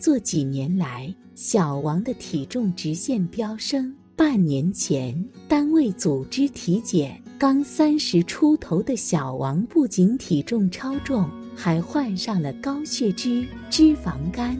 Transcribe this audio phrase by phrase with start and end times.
[0.00, 3.94] 作几年来，小王的体重直线飙升。
[4.16, 5.14] 半年前，
[5.46, 14.56] 单位组织体检，刚三十出头的小王不仅体重超重，还患上了高血脂、脂肪肝。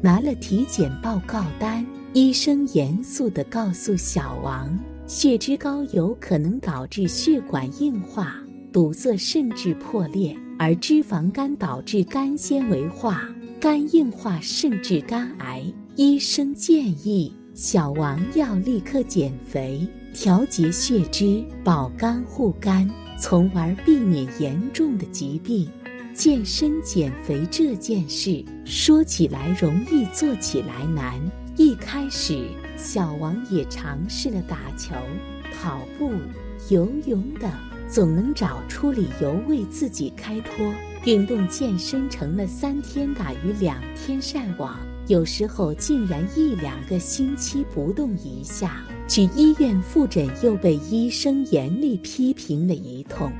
[0.00, 8.36] 拿了体检报告单，医生严肃地告诉小王，血脂高有可能导致血管硬化、
[8.72, 13.28] 堵塞甚至破裂，而脂肪肝导致肝纤维化、
[13.64, 15.64] 肝硬化甚至肝癌。
[15.96, 17.32] 医生建议。
[17.54, 22.86] 小王要立刻减肥、调节血脂、保肝护肝，
[23.18, 25.66] 从而避免严重的疾病。
[26.12, 31.18] 健身减肥这件事说起来容易，做起来难。
[31.56, 34.94] 一开始，小王也尝试了打球、
[35.54, 36.12] 跑步、
[36.68, 37.50] 游泳等，
[37.88, 40.72] 总能找出理由为自己开脱。
[41.04, 44.78] 运动健身成了三天打鱼两天晒网。
[45.06, 53.30] 有时候竟然一两个星期不动一下，去医院复诊又被医生严厉批评了一通。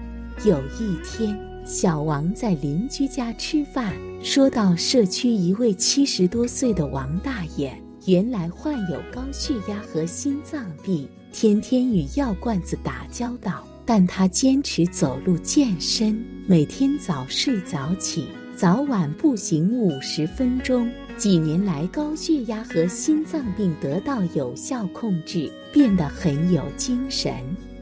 [0.45, 20.91] 有一天，小王在邻居家吃饭，说到社区一位七十多岁的王大爷，原来患有高血压和心脏病，天天与药罐子打交道，但他坚持走路健身，每天早睡早起，早晚步行五十分钟。
[21.17, 27.33] 几年来，高血压和心脏病得到有效控制，变得很有精神，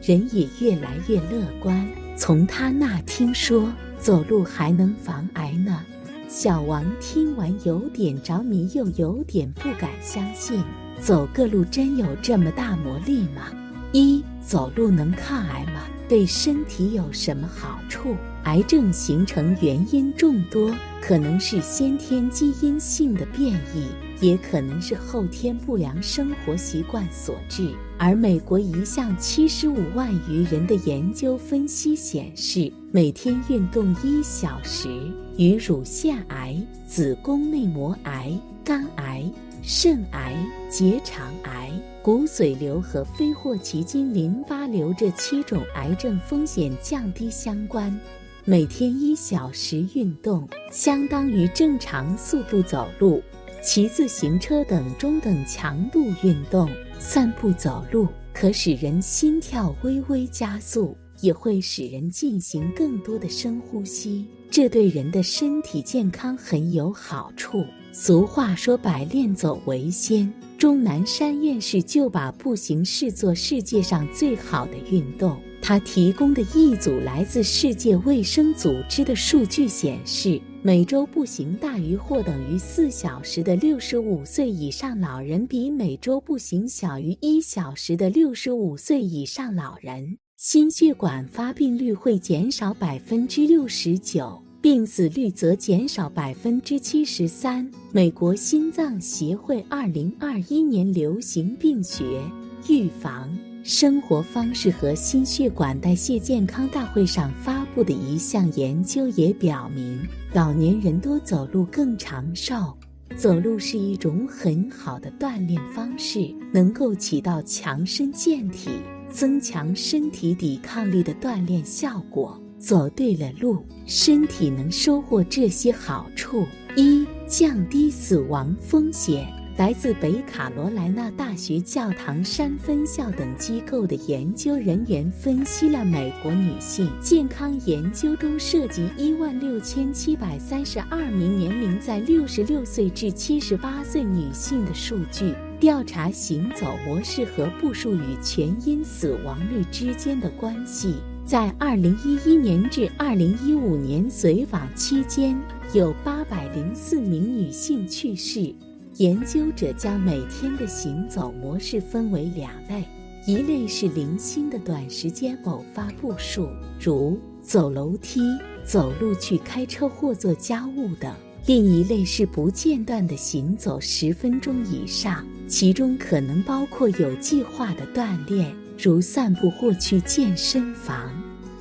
[0.01, 1.87] 人也越来越乐观。
[2.15, 5.83] 从他那听说走路还能防癌呢。
[6.27, 10.61] 小王听完有点着迷，又有点不敢相信，
[11.01, 13.51] 走个路真有这么大魔力吗？
[13.93, 15.65] 一，走路能抗癌？
[16.07, 18.15] 对身体有什么好处？
[18.43, 20.69] 癌症形成原因众多，
[21.01, 23.87] 可能是先天基因性的变异，
[24.19, 27.69] 也可能是后天不良生活习惯所致。
[27.97, 34.89] 而美国一项七十五万余人的研究分析显示，每天运动一小时，
[35.37, 39.23] 与乳腺癌、子宫内膜癌、肝癌、
[39.65, 40.35] 肾癌、
[40.69, 41.71] 结肠癌。
[42.01, 47.97] 骨髓瘤和非霍奇金淋巴瘤这七种癌症风险降低相关。
[48.43, 53.23] 每天一小时运动，相当于正常速度走路、
[53.63, 56.69] 骑自行车等中等强度运动。
[56.99, 67.63] 散步走路可使人心跳微微加速，也会使人进行更多的深呼吸，这对人的身体健康很有好处。
[67.95, 75.39] 俗话说：“百练走为先。”钟南山院士就把步行视作世界上最好的运动。
[75.61, 94.41] 他提供的一组来自世界卫生组织的数据显示，每周步行大于或等于四小时的六十五岁以上老人，比每周步行小于一小时的六十五岁以上老人，心血管发病率会减少百分之六十九。
[94.61, 97.69] 病死率则减少百分之七十三。
[97.95, 102.23] 美国心脏协会二零二一年流行病学、
[102.67, 103.29] 预防、
[103.63, 110.01] 生活方式和心血管代谢健康大会上发布的一项研究也表明，
[110.33, 112.75] 老年人多走路更长寿。
[113.15, 118.71] 走路是一种很好的锻炼方式，能够起到强身健体、
[119.07, 122.41] 增强身体抵抗力的锻炼效果。
[122.57, 129.27] 走对了路，身体能收获这些好处：一、降低死亡风险。
[129.57, 150.95] 来自北卡罗来纳大学教堂山分校等机构的研究人员分析了美国女性健康研究中涉及一万六千七百三十二名年龄在六十六岁至七十八岁女性的数据，调查行走模式和步数与全因死亡率之间的关系。
[151.25, 155.39] 在二零一一年至二零一五年随访期间，
[155.73, 158.53] 有八百零四名女性去世。
[158.97, 162.83] 研究者将每天的行走模式分为两类：
[163.25, 168.21] 一类是零星的短时间偶发步数，如走楼梯、
[168.65, 171.13] 走路去开车或做家务等；
[171.47, 178.53] 另一类是不间断的行走十分钟以上，其中可能包括有计划的锻炼。
[178.83, 181.09] 如散步或去健身房，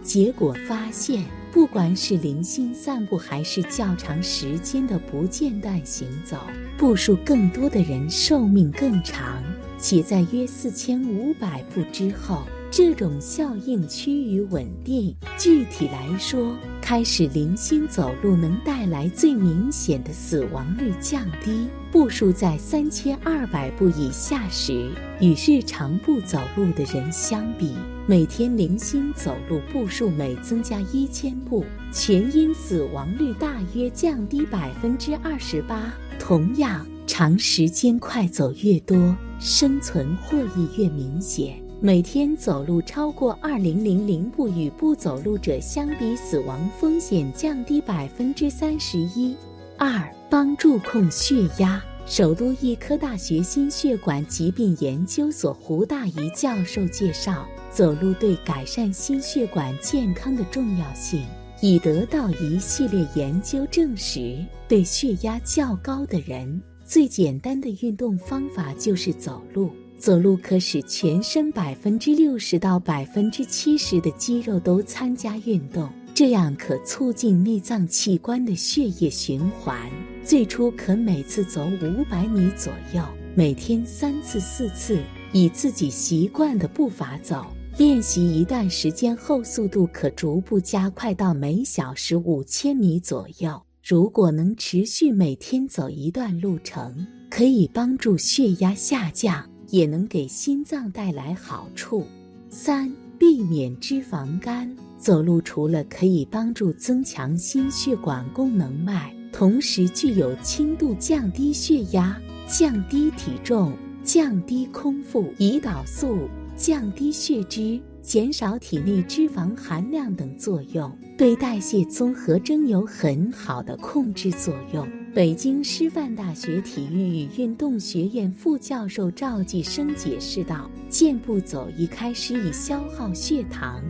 [0.02, 1.22] 结果发现，
[1.52, 6.36] 不管是零星散步还是较长时间的不间断行走，
[6.76, 9.40] 步数更多的人寿命更长，
[9.78, 12.42] 且在约四千五百步之后，
[12.72, 15.14] 这种效应趋于稳定。
[15.36, 21.68] 具体来说，开始零星走路能带来最明显的死亡率降低。
[21.90, 24.90] 步数在三千二百步以下时，
[25.20, 27.74] 与日常不走路的人相比，
[28.06, 35.92] 每天零星走路步数每增加一千步，全因死亡率大约降低百分之二十八。
[36.18, 41.61] 同样，长时间快走越多，生存获益越明显。
[41.84, 49.36] 每天走路超过二零零零步，与不走路者相比，死亡风险降低百分之三十一。
[49.76, 51.82] 二、帮助控血压。
[52.06, 61.24] 首都医科大学心血管疾病研究所胡大仪教授介绍，走路对改善心血管健康的重要性
[61.60, 64.38] 已得到一系列研究证实。
[64.68, 69.68] 对血压较高的人，最简单的运动方法就是走路。
[70.02, 79.78] 走路可使全身百分之六十到百分之七十的肌肉都参加运动，这样可促进内脏器官的血液循环。
[80.24, 83.00] 最初可每次走五百米左右，
[83.36, 85.00] 每天三次四次，
[85.30, 87.46] 以自己习惯的步伐走。
[87.78, 93.62] 练习一段时间后，速度可逐步加快到每小时五千米左右。
[93.86, 99.48] 如果能持续每天走一段路程，可以帮助血压下降。
[99.72, 102.06] 也能给心脏带来好处。
[102.48, 104.76] 三、避免脂肪肝。
[104.98, 112.16] 走路除了可以帮助增强心血管功能外，同时具有轻度降低血压、
[112.46, 113.72] 降低体重、
[114.04, 117.80] 降低空腹、胰岛素、降低血脂。
[118.02, 120.90] 减少体内脂肪含量等作用，
[121.22, 124.84] 对代谢综合征有很好的控制作用。
[125.14, 133.80] 北京师范大学体育与运动学院副教授赵继生解释道：“健步走一开始以消耗血糖、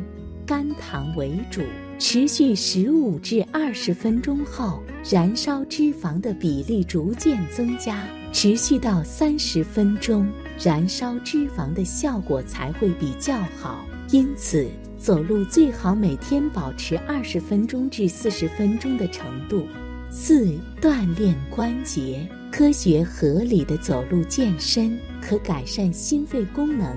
[0.44, 1.62] 肝糖为主，
[1.98, 10.30] 持续十五至二十分钟后，燃烧脂肪的比例逐渐增加，持续到三十分钟，
[10.62, 13.82] 燃烧脂肪的效果才会比较好。”
[14.12, 14.68] 因此，
[15.02, 19.66] 走路最好每天保持二十分钟至四十分钟的程度。
[20.08, 26.96] 四、锻炼关节，科学合理的走路健身可改善心肺功能，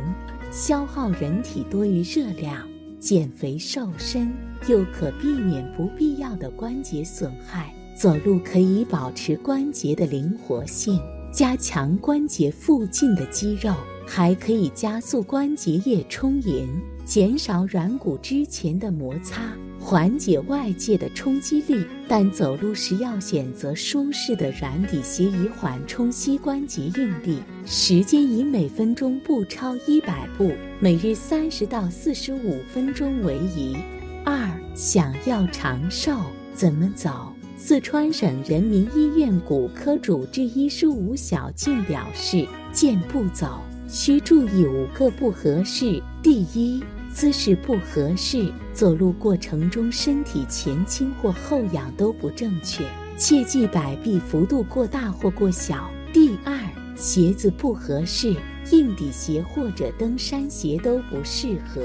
[0.51, 2.61] 消耗人体多余热量，
[2.99, 4.31] 减肥瘦身，
[4.67, 7.73] 又可避免不必要的关节损害。
[7.97, 11.01] 走路可以保持关节的灵活性，
[11.33, 13.73] 加强关节附近的肌肉，
[14.05, 16.69] 还可以加速关节液充盈。
[17.05, 21.85] 减少软骨之前的摩擦，缓解外界的冲击力。
[22.07, 27.39] 但走路时要选择舒适的软底鞋，以缓冲膝关节应力。
[27.63, 33.77] 时间以每分钟不超一百步，每日三十到四十五分钟为宜。
[34.25, 36.19] 二，想要长寿
[36.55, 37.31] 怎么走？
[37.55, 46.01] 四川省人民医院骨科主治医师吴小静表示，健步走需注意五个不合适。
[46.21, 46.83] 第一。
[47.15, 52.83] 姿势不合适，走路过程中身体前倾或后仰都不正确，
[53.17, 55.89] 切忌摆臂幅度过大或过小。
[56.11, 56.59] 第二，
[56.97, 58.35] 鞋子不合适，
[58.71, 61.81] 硬底鞋或者登山鞋都不适合，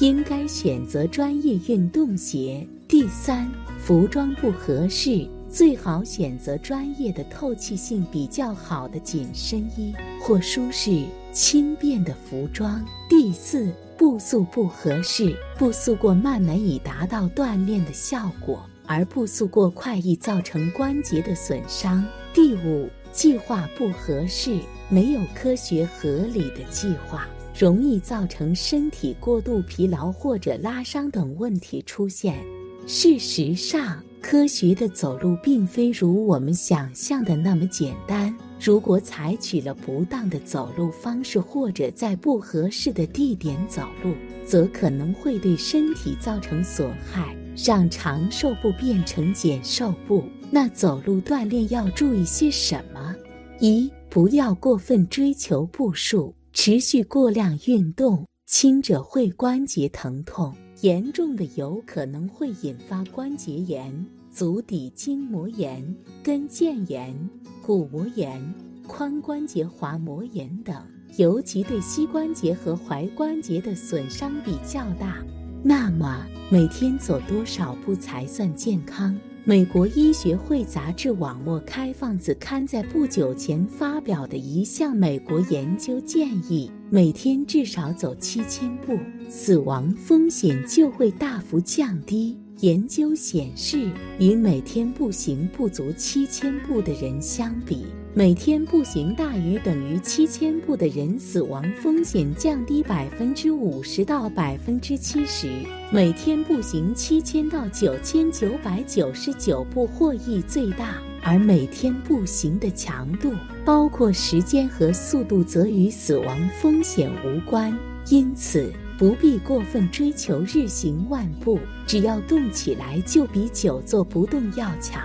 [0.00, 2.66] 应该选择专业运动鞋。
[2.88, 12.84] 第三，服装不合适，最好选择专业的、透气性比较好的紧身衣或舒适轻便的服装。
[13.08, 13.72] 第四。
[14.02, 22.04] 步速不合适，步速过慢难以达到锻炼的效果，而步速过快易造成关节的损伤。
[22.34, 32.44] 第五，计划不合适，没有科学合理的计划，容易造成身体过度疲劳或者拉伤等问题出现。
[32.88, 38.36] 事实上，科学的走路并非如我们想象的那么简单。
[38.64, 44.14] 如果采取了不当的走路方式，或者在不合适的地点走路，
[44.46, 50.22] 则可能会对身体造成损害，让长寿步变成减寿步。
[50.48, 53.12] 那走路锻炼要注意些什么？
[53.58, 64.06] 一、不要过分追求步数，持续过量运动，轻者会关节疼痛，严重的有可能会引发关节炎。
[64.30, 67.14] 足底筋膜炎、跟腱炎、
[67.62, 68.42] 骨膜炎、
[68.88, 70.74] 髋关节滑膜炎等，
[71.16, 75.22] 尤其对膝关节和踝关节的损伤比较大。
[75.62, 79.16] 那么，每天走多少步才算健康？
[79.44, 92.36] 美国医学会杂志网络开放子刊在不久前发表的一项美国研究建议，每天至少走七千步，死亡风险就会大幅降低。
[92.62, 93.90] 研究显示，
[94.20, 105.50] 与每天步行不足七千步的人相比，每天步行大于等于七千步的人，死亡风险降低百分之五十到百分之七十。
[105.90, 113.32] 每天步行七千到九千九百九十九步获益最大，而每天步行的强度，
[113.64, 117.76] 包括时间和速度，则与死亡风险无关。
[118.08, 118.72] 因此。
[119.02, 125.02] 不必过分追求日行万步，只要动起来就比久坐不动要强。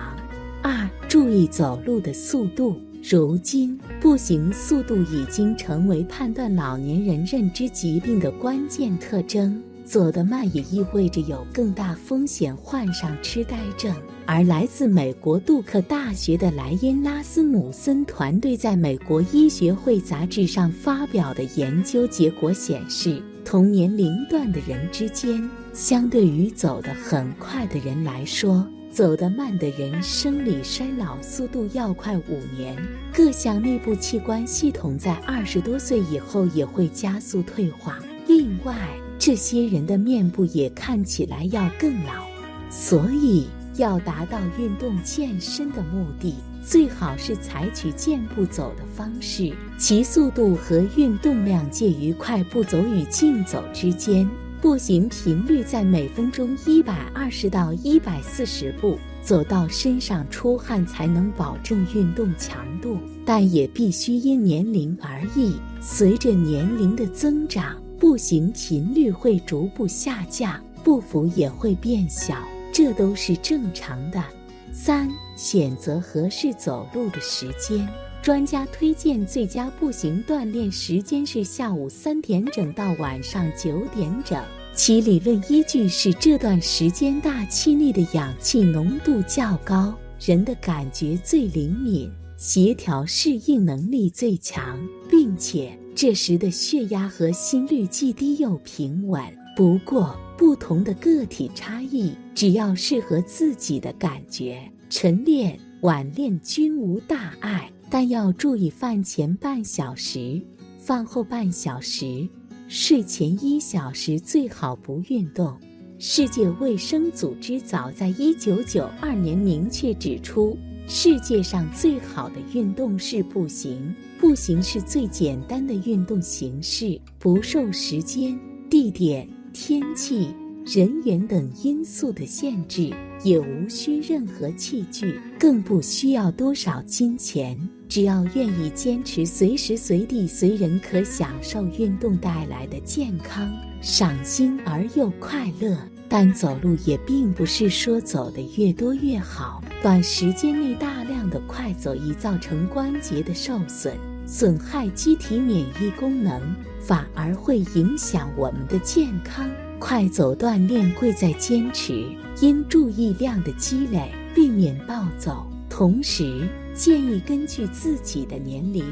[0.62, 2.80] 二、注意走路的速度。
[3.02, 9.60] 如今，步行速度已经成为判断老年人认知疾病的关键特征。
[9.84, 13.92] 走得慢也意味着有更大风险患上痴呆症。
[14.26, 32.76] 而来自美国杜克大学的莱因拉斯姆森团队在美国医学会杂志上发表的研究结果显示，同年龄段的人之间，相对于走得很快的人来说，走得慢的人生理衰老速度要快五年，
[33.10, 37.98] 各项内部器官系统在二十多岁以后也会加速退化。
[38.26, 38.76] 另外，
[39.18, 42.26] 这些人的面部也看起来要更老，
[42.68, 46.34] 所以要达到运动健身的目的，
[46.68, 54.28] 最好是采取健步走的方式，其速度和运动量介于快步走与竞走之间，
[54.60, 67.82] 步行频率在每分钟一百二十到一百四十步，走到身上出汗才能保证运动强度，但也必须因年龄而异，随着年龄的增长。
[67.98, 72.36] 步行频率会逐步下降，步幅也会变小，
[72.70, 74.22] 这都是正常的。
[74.70, 77.88] 三、选择合适走路的时间。
[78.20, 84.42] 专家推荐最佳步行锻炼时间是下午三点整到晚上九点整，
[84.74, 94.76] 其理论依据是这段时间大气内的氧气浓度较高，人的感觉最灵敏，协调适应能力最强，
[95.08, 95.78] 并且。
[95.94, 99.20] 这时的血压和心率既低又平稳。
[99.56, 107.70] 不过，不同的个体差异，只要适合自己的感觉，晨练、晚练均无大碍。
[107.90, 110.42] 但要注意饭前半小时、
[110.78, 112.28] 饭后半小时、
[112.68, 115.58] 睡前一小时最好不运动。
[115.98, 120.56] 世界卫生组织早在一九九二年明确指出。
[120.86, 128.38] 世界上最好的运动是步行，步行是最简单的运动形式，不受时间、
[128.70, 130.28] 地点、天气、
[130.70, 132.92] 人员等因素的限制，
[133.24, 137.58] 也无需任何器具，更不需要多少金钱。
[137.88, 145.74] 只要愿意坚持，随时随地随人可享受运动带来的健康、赏心而又快乐。
[146.06, 153.96] 但走路也并不是说走的越多越好，短时间内大量的快走易造成关节的受损，
[154.26, 156.42] 损害机体免疫功能，
[156.78, 159.48] 反而会影响我们的健康。
[159.78, 162.04] 快走锻炼贵在坚持，
[162.40, 165.46] 因注意量的积累，避免暴走。
[165.70, 168.84] 同时，建议根据自己的年龄、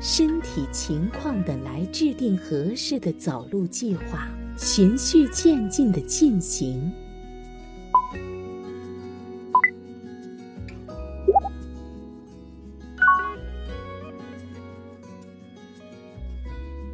[0.00, 4.28] 身体情况等来制定合适的走路计划。
[4.56, 6.92] 循序渐进的进行。